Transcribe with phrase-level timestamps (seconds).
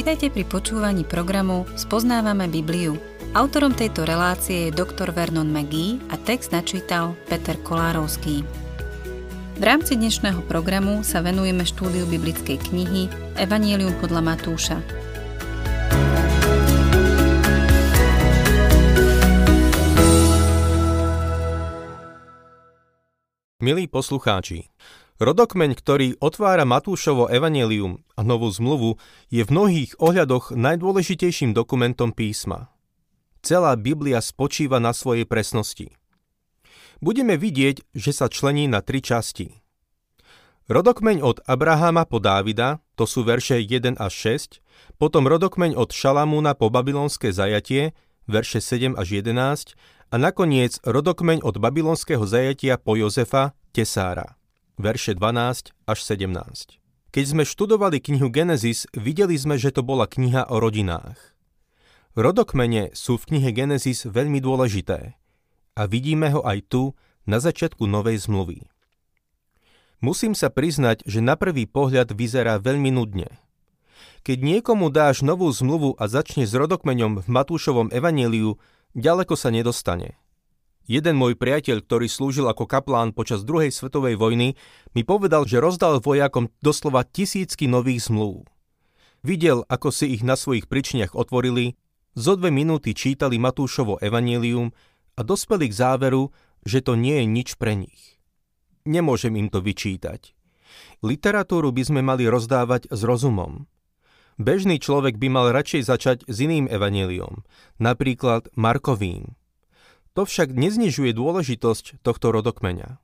[0.00, 2.96] Vitajte pri počúvaní programu Spoznávame Bibliu.
[3.36, 8.40] Autorom tejto relácie je doktor Vernon McGee a text načítal Peter Kolárovský.
[9.60, 14.80] V rámci dnešného programu sa venujeme štúdiu biblickej knihy Evangelium podľa Matúša.
[23.60, 24.72] Milí poslucháči,
[25.20, 28.96] Rodokmeň, ktorý otvára Matúšovo evanelium a novú zmluvu,
[29.28, 32.72] je v mnohých ohľadoch najdôležitejším dokumentom písma.
[33.44, 35.92] Celá Biblia spočíva na svojej presnosti.
[37.04, 39.60] Budeme vidieť, že sa člení na tri časti.
[40.72, 46.56] Rodokmeň od Abraháma po Dávida, to sú verše 1 až 6, potom rodokmeň od Šalamúna
[46.56, 47.92] po babylonské zajatie,
[48.24, 49.76] verše 7 až 11,
[50.08, 54.39] a nakoniec rodokmeň od babylonského zajatia po Jozefa, Tesára
[54.80, 56.80] verše 12 až 17.
[57.10, 61.18] Keď sme študovali knihu Genesis, videli sme, že to bola kniha o rodinách.
[62.16, 65.14] Rodokmene sú v knihe Genesis veľmi dôležité
[65.78, 66.82] a vidíme ho aj tu,
[67.28, 68.66] na začiatku Novej zmluvy.
[70.00, 73.28] Musím sa priznať, že na prvý pohľad vyzerá veľmi nudne.
[74.24, 78.56] Keď niekomu dáš novú zmluvu a začne s rodokmeňom v Matúšovom evaníliu,
[78.96, 80.16] ďaleko sa nedostane–
[80.90, 84.58] Jeden môj priateľ, ktorý slúžil ako kaplán počas druhej svetovej vojny,
[84.90, 88.42] mi povedal, že rozdal vojakom doslova tisícky nových zmluv.
[89.22, 91.78] Videl, ako si ich na svojich pričniach otvorili,
[92.18, 94.74] zo dve minúty čítali Matúšovo evanílium
[95.14, 96.34] a dospeli k záveru,
[96.66, 98.18] že to nie je nič pre nich.
[98.82, 100.34] Nemôžem im to vyčítať.
[101.06, 103.70] Literatúru by sme mali rozdávať s rozumom.
[104.42, 107.46] Bežný človek by mal radšej začať s iným evaníliom,
[107.78, 109.38] napríklad Markovým,
[110.14, 112.98] to však neznižuje dôležitosť tohto rodokmeňa.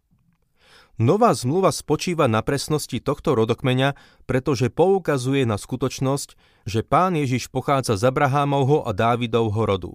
[0.97, 3.93] Nová zmluva spočíva na presnosti tohto rodokmeňa,
[4.25, 6.29] pretože poukazuje na skutočnosť,
[6.65, 9.93] že pán Ježiš pochádza z Abrahámovho a Dávidovho rodu.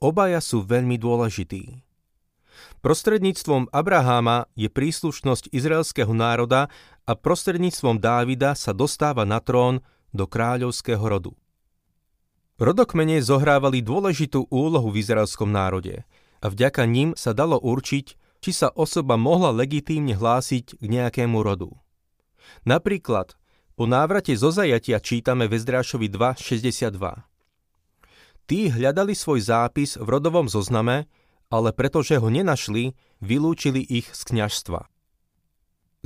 [0.00, 1.84] Obaja sú veľmi dôležití.
[2.80, 6.72] Prostredníctvom Abraháma je príslušnosť izraelského národa
[7.04, 9.84] a prostredníctvom Dávida sa dostáva na trón
[10.16, 11.36] do kráľovského rodu.
[12.56, 16.08] Rodokmene zohrávali dôležitú úlohu v izraelskom národe
[16.46, 18.06] a vďaka ním sa dalo určiť,
[18.38, 21.74] či sa osoba mohla legitímne hlásiť k nejakému rodu.
[22.62, 23.34] Napríklad,
[23.74, 26.94] po návrate zo zajatia čítame v Ezdrášovi 2.62.
[28.46, 31.10] Tí hľadali svoj zápis v rodovom zozname,
[31.50, 34.86] ale pretože ho nenašli, vylúčili ich z kňažstva.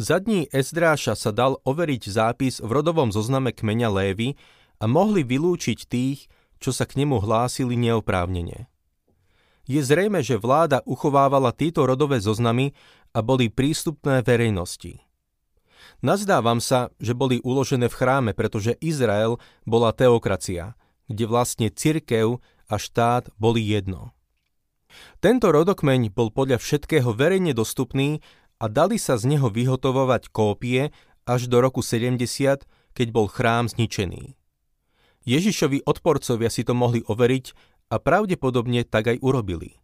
[0.00, 4.40] Za dní Ezdráša sa dal overiť zápis v rodovom zozname kmeňa Lévy
[4.80, 8.72] a mohli vylúčiť tých, čo sa k nemu hlásili neoprávnene.
[9.70, 12.74] Je zrejme, že vláda uchovávala tieto rodové zoznamy
[13.14, 14.98] a boli prístupné verejnosti.
[16.02, 20.74] Nazdávam sa, že boli uložené v chráme, pretože Izrael bola teokracia,
[21.06, 24.10] kde vlastne cirkev a štát boli jedno.
[25.22, 28.26] Tento rodokmeň bol podľa všetkého verejne dostupný
[28.58, 30.90] a dali sa z neho vyhotovovať kópie
[31.30, 34.34] až do roku 70, keď bol chrám zničený.
[35.30, 39.76] Ježišovi odporcovia si to mohli overiť a pravdepodobne tak aj urobili.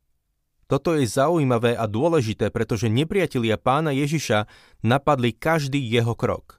[0.67, 4.51] Toto je zaujímavé a dôležité, pretože nepriatelia pána Ježiša
[4.83, 6.59] napadli každý jeho krok.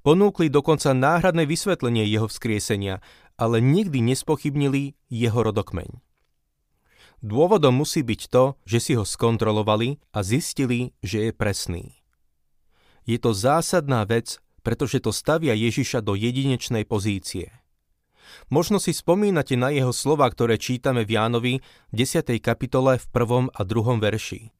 [0.00, 3.04] Ponúkli dokonca náhradné vysvetlenie jeho vzkriesenia,
[3.36, 6.00] ale nikdy nespochybnili jeho rodokmeň.
[7.20, 11.84] Dôvodom musí byť to, že si ho skontrolovali a zistili, že je presný.
[13.04, 17.52] Je to zásadná vec, pretože to stavia Ježiša do jedinečnej pozície–
[18.48, 21.54] Možno si spomínate na jeho slova, ktoré čítame v Jánovi
[21.92, 22.26] 10.
[22.38, 23.52] kapitole v 1.
[23.54, 24.02] a 2.
[24.02, 24.54] verši.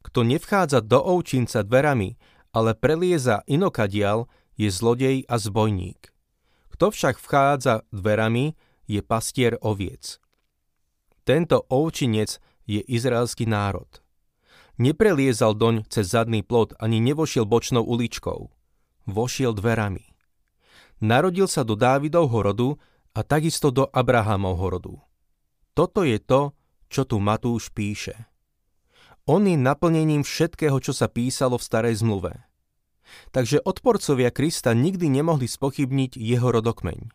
[0.00, 2.16] Kto nevchádza do ovčinca dverami,
[2.56, 4.26] ale prelieza inokadial,
[4.60, 6.12] je zlodej a zbojník.
[6.76, 8.56] Kto však vchádza dverami,
[8.90, 10.18] je pastier oviec.
[11.22, 13.86] Tento ovčinec je izraelský národ.
[14.80, 18.50] Nepreliezal doň cez zadný plot ani nevošiel bočnou uličkou.
[19.06, 20.09] Vošiel dverami.
[21.00, 22.68] Narodil sa do Dávidovho rodu
[23.16, 24.94] a takisto do Abrahamovho rodu.
[25.72, 26.52] Toto je to,
[26.92, 28.28] čo tu Matúš píše.
[29.24, 32.36] On je naplnením všetkého, čo sa písalo v starej zmluve.
[33.32, 37.10] Takže odporcovia Krista nikdy nemohli spochybniť jeho rodokmeň.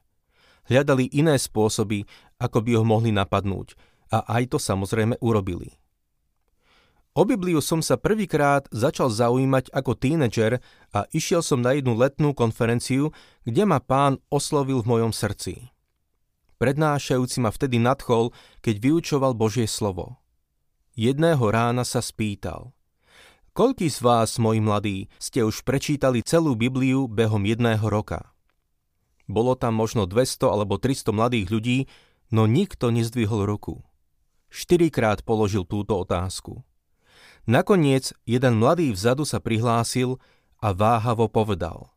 [0.65, 2.09] Hľadali iné spôsoby,
[2.41, 3.77] ako by ho mohli napadnúť
[4.09, 5.77] a aj to samozrejme urobili.
[7.15, 10.59] O Bibliu som sa prvýkrát začal zaujímať ako tínedžer
[10.91, 13.15] a išiel som na jednu letnú konferenciu,
[13.47, 15.71] kde ma pán oslovil v mojom srdci.
[16.59, 20.19] Prednášajúci ma vtedy nadchol, keď vyučoval Božie slovo.
[20.99, 22.75] Jedného rána sa spýtal.
[23.55, 28.35] Koľký z vás, moji mladí, ste už prečítali celú Bibliu behom jedného roka?
[29.23, 31.77] Bolo tam možno 200 alebo 300 mladých ľudí,
[32.35, 33.87] no nikto nezdvihol ruku.
[34.51, 36.67] Štyrikrát položil túto otázku.
[37.45, 40.17] Nakoniec jeden mladý vzadu sa prihlásil
[40.57, 41.93] a váhavo povedal.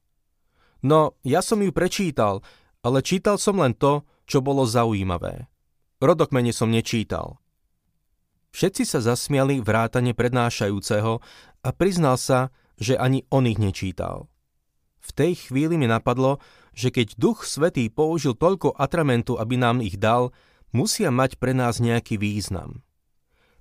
[0.85, 2.45] No, ja som ju prečítal,
[2.85, 5.49] ale čítal som len to, čo bolo zaujímavé.
[5.99, 7.41] Rodokmene som nečítal.
[8.55, 11.21] Všetci sa zasmiali vrátane prednášajúceho
[11.65, 14.31] a priznal sa, že ani on ich nečítal.
[15.03, 16.39] V tej chvíli mi napadlo,
[16.77, 20.31] že keď Duch Svetý použil toľko atramentu, aby nám ich dal,
[20.71, 22.85] musia mať pre nás nejaký význam.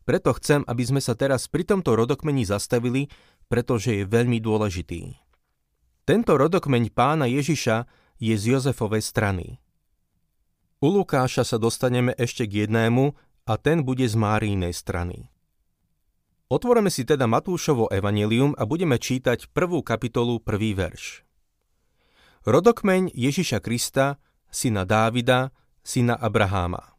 [0.08, 3.12] Preto chcem, aby sme sa teraz pri tomto rodokmeni zastavili,
[3.52, 5.20] pretože je veľmi dôležitý.
[6.08, 7.84] Tento rodokmeň pána Ježiša
[8.16, 9.60] je z Jozefovej strany.
[10.80, 13.12] U Lukáša sa dostaneme ešte k jednému
[13.44, 15.28] a ten bude z Márínej strany.
[16.48, 21.28] Otvoreme si teda Matúšovo evanelium a budeme čítať prvú kapitolu, prvý verš.
[22.48, 24.16] Rodokmeň Ježiša Krista,
[24.48, 25.52] syna Dávida,
[25.84, 26.97] syna Abraháma.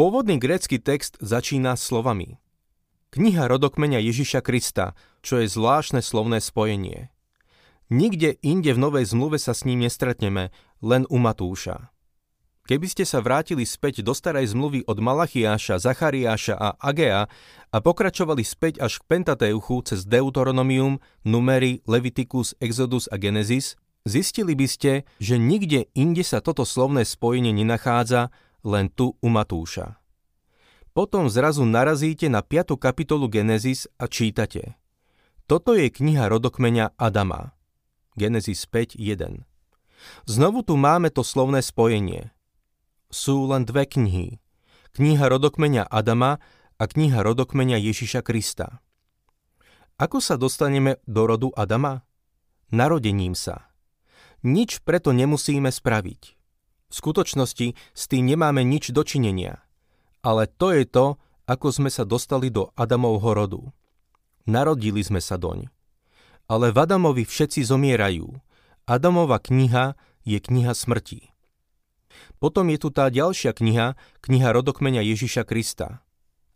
[0.00, 2.40] Pôvodný grécky text začína slovami
[3.12, 7.12] Kniha rodokmeňa Ježiša Krista, čo je zvláštne slovné spojenie.
[7.92, 11.92] Nikde inde v Novej zmluve sa s ním nestretneme, len u Matúša.
[12.64, 17.28] Keby ste sa vrátili späť do starej zmluvy od Malachiáša, Zachariáša a Agea
[17.68, 20.96] a pokračovali späť až k Pentateuchu cez Deuteronomium,
[21.28, 23.76] Numery, Leviticus, Exodus a Genesis,
[24.08, 28.32] zistili by ste, že nikde inde sa toto slovné spojenie nenachádza,
[28.66, 29.98] len tu u Matúša.
[30.90, 32.74] Potom zrazu narazíte na 5.
[32.76, 34.76] kapitolu Genesis a čítate.
[35.46, 37.54] Toto je kniha rodokmeňa Adama.
[38.18, 39.46] Genesis 5.1.
[40.26, 42.30] Znovu tu máme to slovné spojenie–
[43.10, 44.38] sú len dve knihy.
[44.94, 46.38] Kniha rodokmeňa Adama
[46.78, 48.78] a kniha rodokmeňa Ježiša Krista.
[50.00, 52.06] Ako sa dostaneme do rodu Adama?
[52.70, 53.68] Narodením sa.
[54.40, 56.39] Nič preto nemusíme spraviť.
[56.90, 59.62] V skutočnosti s tým nemáme nič dočinenia.
[60.26, 61.06] Ale to je to,
[61.46, 63.62] ako sme sa dostali do Adamovho rodu.
[64.44, 65.70] Narodili sme sa doň.
[66.50, 68.26] Ale v Adamovi všetci zomierajú.
[68.90, 69.94] Adamova kniha
[70.26, 71.30] je kniha smrti.
[72.42, 76.02] Potom je tu tá ďalšia kniha, kniha rodokmeňa Ježiša Krista.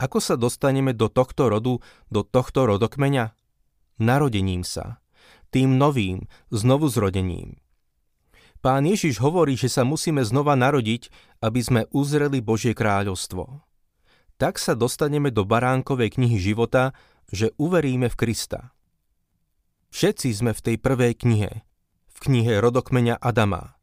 [0.02, 1.78] Ako sa dostaneme do tohto rodu,
[2.10, 3.38] do tohto rodokmeňa?
[4.02, 4.98] Narodením sa.
[5.54, 7.62] Tým novým, znovu zrodením.
[8.64, 11.12] Pán Ježiš hovorí, že sa musíme znova narodiť,
[11.44, 13.60] aby sme uzreli Božie kráľovstvo.
[14.40, 16.96] Tak sa dostaneme do baránkovej knihy života,
[17.28, 18.72] že uveríme v Krista.
[19.92, 21.60] Všetci sme v tej prvej knihe,
[22.08, 23.76] v knihe rodokmeňa Adama.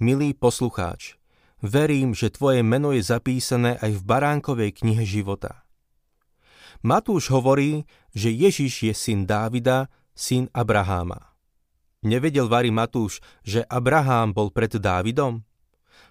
[0.00, 1.20] Milý poslucháč,
[1.60, 5.64] Verím, že tvoje meno je zapísané aj v baránkovej knihe života.
[6.80, 7.84] Matúš hovorí,
[8.16, 11.35] že Ježiš je syn Dávida, syn Abraháma.
[12.06, 15.42] Nevedel Vary Matúš, že Abrahám bol pred Dávidom?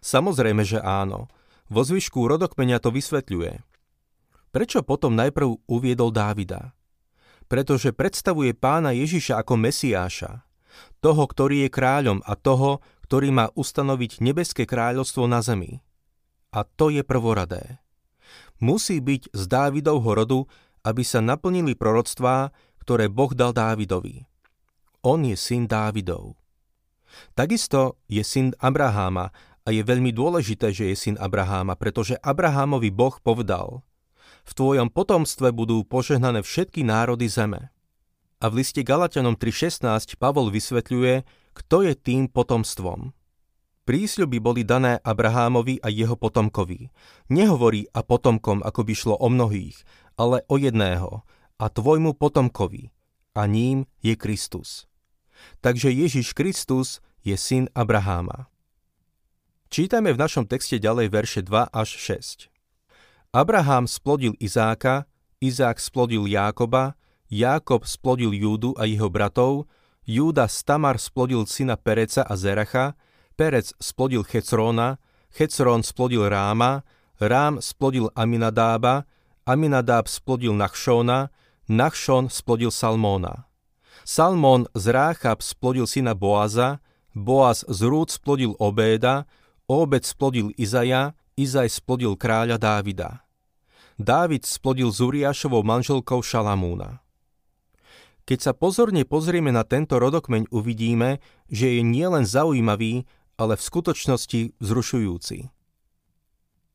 [0.04, 1.32] Samozrejme, že áno.
[1.72, 3.64] Vo zvyšku rodokmeňa to vysvetľuje.
[4.52, 6.76] Prečo potom najprv uviedol Dávida?
[7.48, 10.44] Pretože predstavuje pána Ježiša ako Mesiáša,
[11.00, 15.80] toho, ktorý je kráľom a toho, ktorý má ustanoviť nebeské kráľovstvo na zemi.
[16.52, 17.80] A to je prvoradé.
[18.60, 20.40] Musí byť z Dávidovho rodu,
[20.84, 22.52] aby sa naplnili proroctvá,
[22.84, 24.35] ktoré Boh dal Dávidovi.
[25.06, 26.34] On je syn Dávidov.
[27.38, 29.30] Takisto je syn Abraháma
[29.62, 33.86] a je veľmi dôležité, že je syn Abraháma, pretože Abrahámovi Boh povedal
[34.46, 37.74] v tvojom potomstve budú požehnané všetky národy zeme.
[38.38, 43.14] A v liste Galatianom 3.16 Pavol vysvetľuje, kto je tým potomstvom.
[43.86, 46.90] Prísľuby boli dané Abrahámovi a jeho potomkovi.
[47.30, 49.78] Nehovorí a potomkom, ako by šlo o mnohých,
[50.18, 51.22] ale o jedného,
[51.62, 52.90] a tvojmu potomkovi,
[53.38, 54.90] a ním je Kristus.
[55.62, 58.48] Takže Ježiš Kristus je syn Abraháma.
[59.74, 62.48] Čítame v našom texte ďalej verše 2 až 6.
[63.36, 65.10] Abraham splodil Izáka,
[65.44, 66.96] Izák splodil Jákoba,
[67.28, 69.68] Jákob splodil Júdu a jeho bratov,
[70.06, 72.94] Júda Stamar splodil syna Pereca a Zeracha,
[73.36, 75.02] Perec splodil Checróna,
[75.34, 76.86] Checrón splodil Ráma,
[77.20, 79.04] Rám splodil Aminadába,
[79.44, 81.34] Aminadáb splodil Nachšóna,
[81.68, 83.50] Nachšón splodil Salmóna.
[84.06, 86.78] Salmón z Ráchab splodil syna Boaza,
[87.18, 89.26] Boaz z Rúd splodil Obéda,
[89.66, 93.26] Obed splodil Izaja, Izaj splodil kráľa Dávida.
[93.98, 97.02] Dávid splodil Zuriášovou manželkou Šalamúna.
[98.30, 101.18] Keď sa pozorne pozrieme na tento rodokmeň, uvidíme,
[101.50, 103.10] že je nielen zaujímavý,
[103.42, 105.50] ale v skutočnosti vzrušujúci.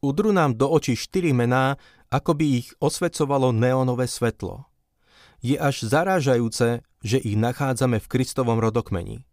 [0.02, 1.78] Udru nám do očí štyri mená,
[2.10, 4.69] ako by ich osvecovalo neonové svetlo.
[5.40, 9.24] Je až zarážajúce, že ich nachádzame v Kristovom rodokmeni.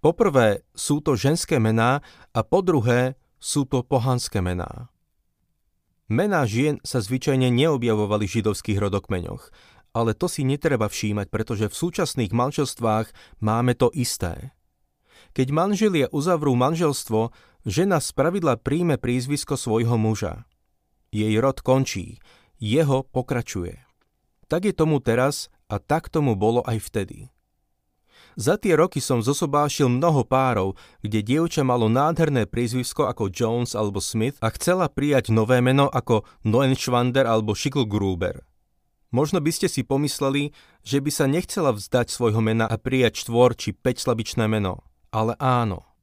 [0.00, 2.00] Poprvé sú to ženské mená
[2.32, 4.88] a po druhé sú to pohanské mená.
[6.06, 9.50] Mená žien sa zvyčajne neobjavovali v židovských rodokmeňoch,
[9.96, 14.52] ale to si netreba všímať, pretože v súčasných manželstvách máme to isté.
[15.32, 17.32] Keď manželia uzavrú manželstvo,
[17.64, 20.44] žena spravidla príjme prízvisko svojho muža.
[21.10, 22.20] Jej rod končí,
[22.60, 23.85] jeho pokračuje.
[24.46, 27.34] Tak je tomu teraz a tak tomu bolo aj vtedy.
[28.36, 33.96] Za tie roky som zosobášil mnoho párov, kde dievča malo nádherné prízvisko ako Jones alebo
[33.96, 38.44] Smith a chcela prijať nové meno ako Noenschwander alebo Schicklgruber.
[39.08, 40.52] Možno by ste si pomysleli,
[40.84, 44.84] že by sa nechcela vzdať svojho mena a prijať štvor či slabičné meno.
[45.08, 45.95] Ale áno.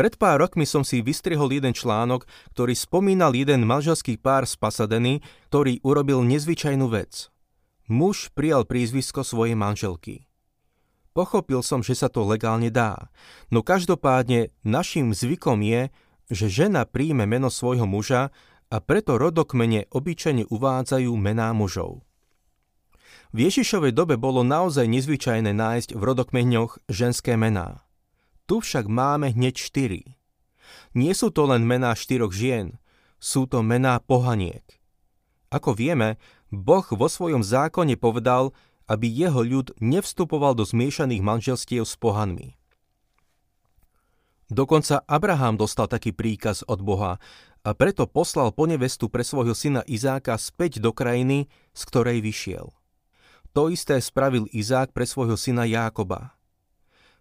[0.00, 2.24] Pred pár rokmi som si vystrihol jeden článok,
[2.56, 5.20] ktorý spomínal jeden manželský pár z Pasadeny,
[5.52, 7.28] ktorý urobil nezvyčajnú vec.
[7.84, 10.24] Muž prijal prízvisko svojej manželky.
[11.12, 13.12] Pochopil som, že sa to legálne dá,
[13.52, 15.92] no každopádne našim zvykom je,
[16.32, 18.32] že žena príjme meno svojho muža
[18.72, 22.08] a preto rodokmene obyčajne uvádzajú mená mužov.
[23.36, 27.84] V Ježišovej dobe bolo naozaj nezvyčajné nájsť v rodokmeňoch ženské mená.
[28.50, 30.18] Tu však máme hneď štyri.
[30.90, 32.82] Nie sú to len mená štyroch žien,
[33.22, 34.66] sú to mená pohaniek.
[35.54, 36.18] Ako vieme,
[36.50, 38.50] Boh vo svojom zákone povedal,
[38.90, 42.58] aby jeho ľud nevstupoval do zmiešaných manželstiev s pohanmi.
[44.50, 47.22] Dokonca Abraham dostal taký príkaz od Boha
[47.62, 52.74] a preto poslal po nevestu pre svojho syna Izáka späť do krajiny, z ktorej vyšiel.
[53.54, 56.39] To isté spravil Izák pre svojho syna Jákoba.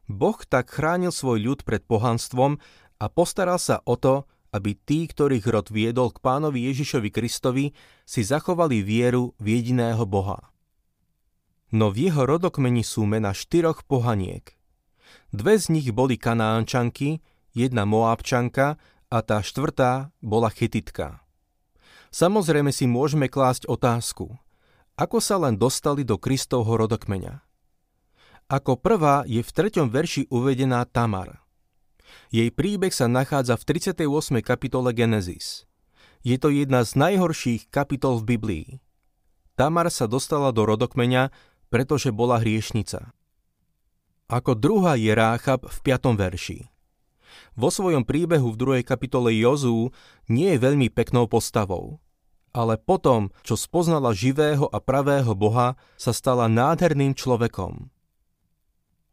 [0.09, 2.57] Boh tak chránil svoj ľud pred pohanstvom
[2.97, 8.21] a postaral sa o to, aby tí, ktorých rod viedol k pánovi Ježišovi Kristovi, si
[8.25, 10.49] zachovali vieru v jediného Boha
[11.69, 14.57] no v jeho rodokmeni sú mena štyroch pohaniek.
[15.29, 17.21] Dve z nich boli kanánčanky,
[17.53, 21.21] jedna moábčanka a tá štvrtá bola chytitka.
[22.09, 24.33] Samozrejme si môžeme klásť otázku,
[24.97, 27.45] ako sa len dostali do Kristovho rodokmeňa.
[28.49, 31.45] Ako prvá je v treťom verši uvedená Tamar.
[32.33, 34.09] Jej príbeh sa nachádza v 38.
[34.41, 35.69] kapitole Genesis.
[36.25, 38.67] Je to jedna z najhorších kapitol v Biblii.
[39.53, 41.29] Tamar sa dostala do rodokmeňa,
[41.69, 43.13] pretože bola hriešnica.
[44.33, 46.17] Ako druhá je Ráchab v 5.
[46.17, 46.59] verši.
[47.53, 48.89] Vo svojom príbehu v 2.
[48.89, 49.93] kapitole Jozú
[50.25, 52.01] nie je veľmi peknou postavou,
[52.49, 57.93] ale potom, čo spoznala živého a pravého Boha, sa stala nádherným človekom.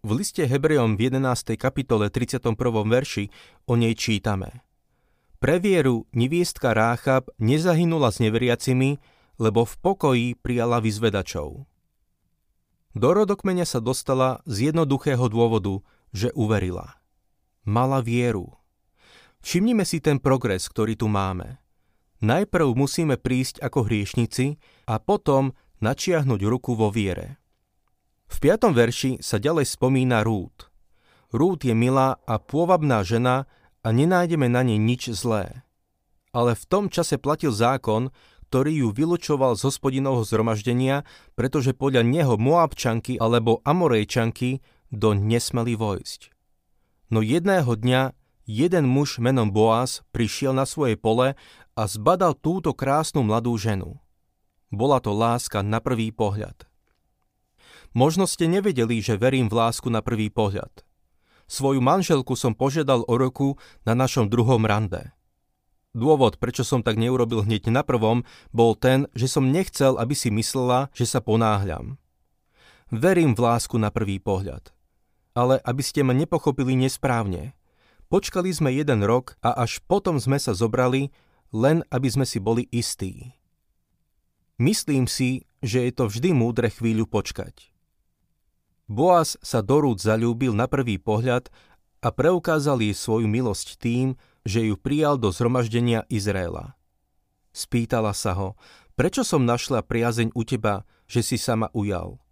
[0.07, 1.59] V liste Hebrejom v 11.
[1.59, 2.55] kapitole 31.
[2.87, 3.27] verši
[3.67, 4.63] o nej čítame.
[5.43, 9.03] Pre vieru neviestka Ráchab nezahynula s neveriacimi,
[9.43, 11.67] lebo v pokoji prijala vyzvedačov.
[12.95, 15.83] Do rodokmeňa sa dostala z jednoduchého dôvodu,
[16.15, 17.03] že uverila.
[17.67, 18.55] Mala vieru.
[19.43, 21.59] Všimnime si ten progres, ktorý tu máme.
[22.23, 24.55] Najprv musíme prísť ako hriešnici
[24.87, 25.51] a potom
[25.83, 27.43] načiahnuť ruku vo viere.
[28.27, 30.69] V piatom verši sa ďalej spomína Rút.
[31.31, 33.47] Rút je milá a pôvabná žena
[33.83, 35.63] a nenájdeme na nej nič zlé.
[36.35, 38.11] Ale v tom čase platil zákon,
[38.51, 41.03] ktorý ju vylučoval z hospodinovho zhromaždenia,
[41.35, 44.63] pretože podľa neho Moabčanky alebo Amorejčanky
[44.95, 46.31] do nesmeli vojsť.
[47.11, 48.15] No jedného dňa
[48.47, 51.35] jeden muž menom Boaz prišiel na svoje pole
[51.75, 53.99] a zbadal túto krásnu mladú ženu.
[54.71, 56.67] Bola to láska na prvý pohľad.
[57.97, 60.85] Možno ste nevedeli, že verím v lásku na prvý pohľad.
[61.49, 63.57] Svoju manželku som požiadal o roku
[63.89, 65.17] na našom druhom rande.
[65.97, 70.29] Dôvod, prečo som tak neurobil hneď na prvom, bol ten, že som nechcel, aby si
[70.29, 71.97] myslela, že sa ponáhľam.
[72.93, 74.77] Verím v lásku na prvý pohľad.
[75.33, 77.57] Ale aby ste ma nepochopili nesprávne.
[78.13, 81.17] Počkali sme jeden rok a až potom sme sa zobrali,
[81.49, 83.33] len aby sme si boli istí.
[84.61, 87.76] Myslím si, že je to vždy múdre chvíľu počkať.
[88.87, 91.51] Boaz sa do Rúd zalúbil na prvý pohľad
[91.99, 94.15] a preukázal jej svoju milosť tým,
[94.47, 96.79] že ju prijal do zhromaždenia Izraela.
[97.51, 98.49] Spýtala sa ho,
[98.95, 102.23] prečo som našla priazeň u teba, že si sa ma ujal.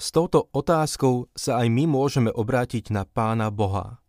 [0.00, 4.00] S touto otázkou sa aj my môžeme obrátiť na Pána Boha.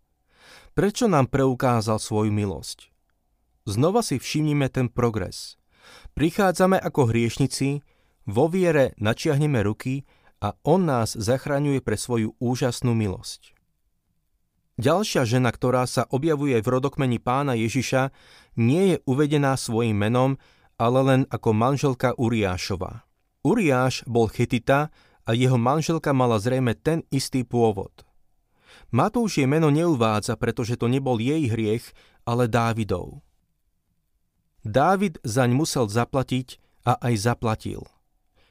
[0.71, 2.91] Prečo nám preukázal svoju milosť?
[3.67, 5.59] Znova si všimnime ten progres.
[6.15, 7.83] Prichádzame ako hriešnici,
[8.27, 13.57] vo viere načiahneme ruky a On nás zachraňuje pre svoju úžasnú milosť.
[14.77, 18.13] Ďalšia žena, ktorá sa objavuje v rodokmeni pána Ježiša,
[18.61, 20.37] nie je uvedená svojim menom,
[20.77, 23.01] ale len ako manželka Uriášova.
[23.41, 24.93] Uriáš bol chetita
[25.25, 28.05] a jeho manželka mala zrejme ten istý pôvod.
[28.93, 31.89] Matúš jej meno neuvádza, pretože to nebol jej hriech,
[32.23, 33.25] ale Dávidov.
[34.61, 37.81] Dávid zaň musel zaplatiť a aj zaplatil.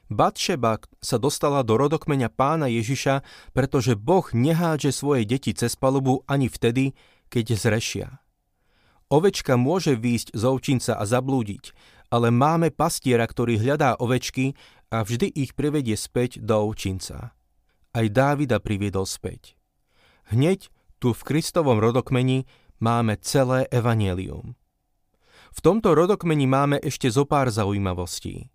[0.07, 6.47] Batšeba sa dostala do rodokmeňa pána Ježiša, pretože Boh nehádže svoje deti cez palubu ani
[6.47, 6.95] vtedy,
[7.27, 8.07] keď zrešia.
[9.11, 11.71] Ovečka môže výjsť z ovčinca a zablúdiť,
[12.11, 14.55] ale máme pastiera, ktorý hľadá ovečky
[14.91, 17.35] a vždy ich privedie späť do ovčinca.
[17.91, 19.59] Aj Dávida priviedol späť.
[20.31, 22.47] Hneď tu v Kristovom rodokmeni
[22.79, 24.55] máme celé evanielium.
[25.55, 28.51] V tomto rodokmeni máme ešte zo pár zaujímavostí.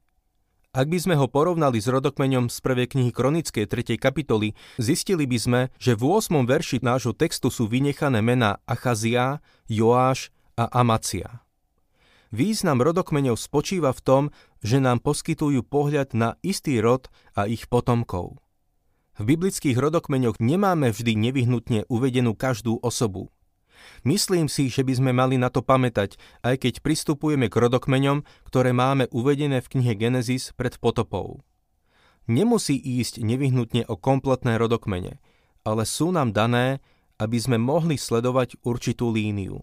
[0.72, 4.00] Ak by sme ho porovnali s rodokmeňom z prvej knihy Kronickej 3.
[4.00, 6.48] kapitoly, zistili by sme, že v 8.
[6.48, 11.44] verši nášho textu sú vynechané mená Achazia, Joáš a Amacia.
[12.32, 14.22] Význam rodokmeňov spočíva v tom,
[14.64, 18.40] že nám poskytujú pohľad na istý rod a ich potomkov.
[19.20, 23.28] V biblických rodokmeňoch nemáme vždy nevyhnutne uvedenú každú osobu.
[24.02, 28.74] Myslím si, že by sme mali na to pamätať, aj keď pristupujeme k rodokmeňom, ktoré
[28.74, 31.42] máme uvedené v knihe Genesis pred potopou.
[32.30, 35.18] Nemusí ísť nevyhnutne o kompletné rodokmene,
[35.66, 36.78] ale sú nám dané,
[37.18, 39.62] aby sme mohli sledovať určitú líniu.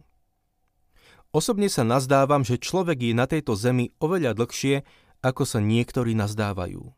[1.29, 4.81] Osobne sa nazdávam, že človek je na tejto zemi oveľa dlhšie,
[5.21, 6.89] ako sa niektorí nazdávajú.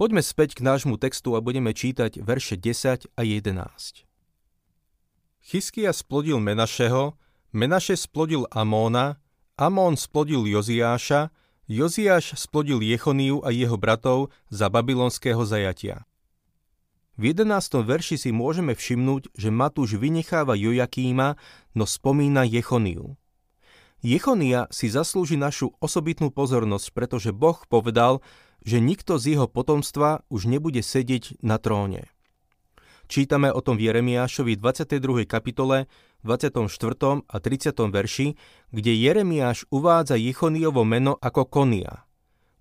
[0.00, 4.09] Poďme späť k nášmu textu a budeme čítať verše 10 a 11.
[5.40, 7.16] Chyskia splodil Menašeho,
[7.50, 9.16] Menaše splodil Amóna,
[9.56, 11.32] Amón splodil Joziáša,
[11.64, 16.04] Joziáš splodil Jechoniu a jeho bratov za babylonského zajatia.
[17.20, 17.84] V 11.
[17.84, 21.36] verši si môžeme všimnúť, že Matúš vynecháva Jojakíma,
[21.76, 23.20] no spomína Jechoniu.
[24.00, 28.24] Jechonia si zaslúži našu osobitnú pozornosť, pretože Boh povedal,
[28.64, 32.08] že nikto z jeho potomstva už nebude sedieť na tróne.
[33.10, 35.26] Čítame o tom v Jeremiášovi 22.
[35.26, 35.90] kapitole,
[36.22, 36.62] 24.
[37.26, 37.74] a 30.
[37.90, 38.38] verši,
[38.70, 42.06] kde Jeremiáš uvádza Jechoniovo meno ako Konia.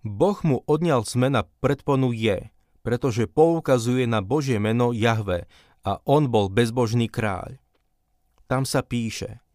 [0.01, 2.49] Boh mu odňal z mena predponu Je,
[2.81, 5.45] pretože poukazuje na Božie meno Jahve
[5.85, 7.61] a on bol bezbožný kráľ.
[8.49, 9.45] Tam sa píše,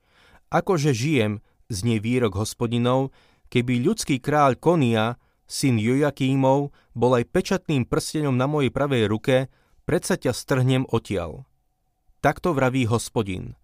[0.54, 1.42] akože žijem,
[1.74, 3.10] znie výrok hospodinov,
[3.50, 5.18] keby ľudský kráľ Konia
[5.50, 9.50] syn Jojakímov, bol aj pečatným prstenom na mojej pravej ruke,
[9.84, 11.48] predsa ťa strhnem odtiaľ.
[12.24, 13.56] Takto vraví hospodin.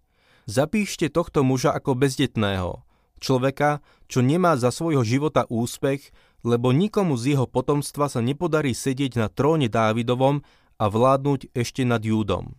[0.45, 2.81] Zapíšte tohto muža ako bezdetného,
[3.21, 6.09] človeka, čo nemá za svojho života úspech,
[6.41, 10.41] lebo nikomu z jeho potomstva sa nepodarí sedieť na tróne Dávidovom
[10.81, 12.57] a vládnuť ešte nad Júdom.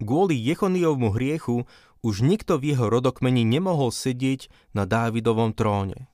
[0.00, 1.68] Kvôli Jechoniovmu hriechu
[2.04, 6.08] už nikto v jeho rodokmeni nemohol sedieť na Dávidovom tróne.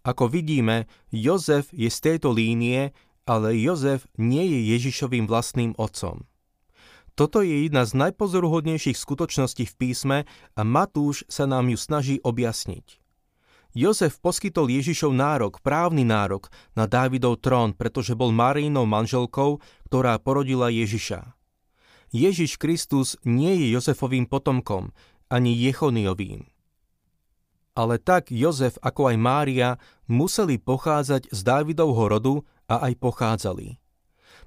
[0.00, 2.96] Ako vidíme, Jozef je z tejto línie,
[3.30, 6.26] ale Jozef nie je Ježišovým vlastným otcom.
[7.14, 10.18] Toto je jedna z najpozoruhodnejších skutočností v písme
[10.58, 12.98] a Matúš sa nám ju snaží objasniť.
[13.70, 20.74] Jozef poskytol Ježišov nárok, právny nárok na Dávidov trón, pretože bol Marínou manželkou, ktorá porodila
[20.74, 21.38] Ježiša.
[22.10, 24.90] Ježiš Kristus nie je Jozefovým potomkom,
[25.30, 26.50] ani Jechoniovým
[27.80, 29.68] ale tak Jozef ako aj Mária
[30.10, 32.34] museli pochádzať z Dávidovho rodu
[32.70, 33.82] a aj pochádzali.